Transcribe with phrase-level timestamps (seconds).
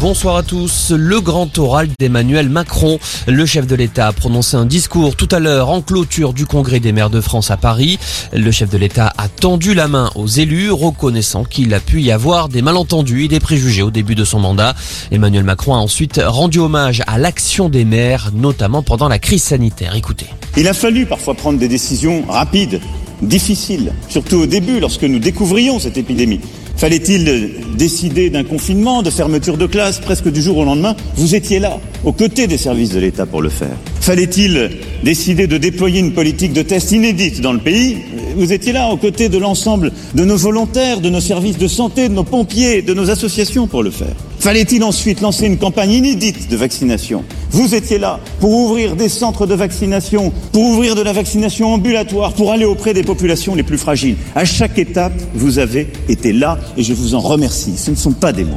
[0.00, 0.92] Bonsoir à tous.
[0.96, 2.98] Le grand oral d'Emmanuel Macron.
[3.28, 6.80] Le chef de l'État a prononcé un discours tout à l'heure en clôture du Congrès
[6.80, 7.98] des maires de France à Paris.
[8.32, 12.10] Le chef de l'État a tendu la main aux élus, reconnaissant qu'il a pu y
[12.10, 14.74] avoir des malentendus et des préjugés au début de son mandat.
[15.10, 19.94] Emmanuel Macron a ensuite rendu hommage à l'action des maires, notamment pendant la crise sanitaire.
[19.96, 20.28] Écoutez.
[20.56, 22.80] Il a fallu parfois prendre des décisions rapides,
[23.20, 26.40] difficiles, surtout au début lorsque nous découvrions cette épidémie.
[26.80, 31.58] Fallait-il décider d'un confinement, de fermeture de classe presque du jour au lendemain Vous étiez
[31.58, 33.76] là, aux côtés des services de l'État pour le faire.
[34.00, 34.70] Fallait-il
[35.04, 37.98] décider de déployer une politique de tests inédite dans le pays
[38.34, 42.08] Vous étiez là, aux côtés de l'ensemble de nos volontaires, de nos services de santé,
[42.08, 44.16] de nos pompiers, de nos associations pour le faire.
[44.40, 49.46] Fallait-il ensuite lancer une campagne inédite de vaccination Vous étiez là pour ouvrir des centres
[49.46, 53.76] de vaccination, pour ouvrir de la vaccination ambulatoire, pour aller auprès des populations les plus
[53.76, 54.16] fragiles.
[54.34, 57.76] À chaque étape, vous avez été là et je vous en remercie.
[57.76, 58.56] Ce ne sont pas des mots.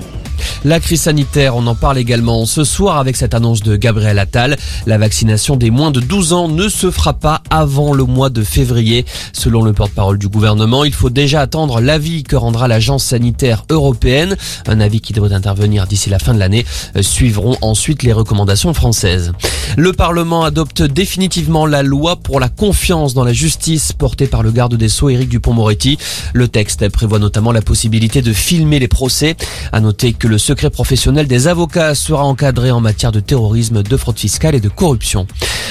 [0.65, 4.55] La crise sanitaire, on en parle également ce soir avec cette annonce de Gabriel Attal.
[4.85, 8.43] La vaccination des moins de 12 ans ne se fera pas avant le mois de
[8.45, 9.03] février.
[9.33, 14.37] Selon le porte-parole du gouvernement, il faut déjà attendre l'avis que rendra l'agence sanitaire européenne.
[14.65, 16.65] Un avis qui devrait intervenir d'ici la fin de l'année.
[17.01, 19.33] Suivront ensuite les recommandations françaises.
[19.75, 24.51] Le Parlement adopte définitivement la loi pour la confiance dans la justice portée par le
[24.51, 25.97] garde des Sceaux Éric Dupont-Moretti.
[26.33, 29.35] Le texte prévoit notamment la possibilité de filmer les procès.
[29.73, 33.97] À noter que le secret professionnel des avocats sera encadré en matière de terrorisme, de
[33.97, 35.25] fraude fiscale et de corruption.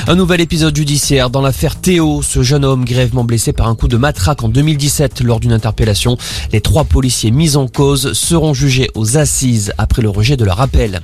[0.09, 3.87] Un nouvel épisode judiciaire dans l'affaire Théo, ce jeune homme grièvement blessé par un coup
[3.87, 6.17] de matraque en 2017 lors d'une interpellation.
[6.53, 10.61] Les trois policiers mis en cause seront jugés aux assises après le rejet de leur
[10.61, 11.01] appel.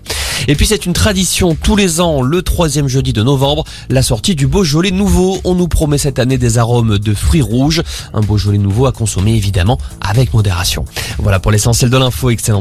[0.46, 4.34] Et puis c'est une tradition tous les ans, le troisième jeudi de novembre, la sortie
[4.34, 5.38] du Beaujolais nouveau.
[5.44, 7.82] On nous promet cette année des arômes de fruits rouges.
[8.14, 10.84] Un Beaujolais nouveau à consommer évidemment avec modération.
[11.18, 12.30] Voilà pour l'essentiel de l'info.
[12.30, 12.56] Excellent.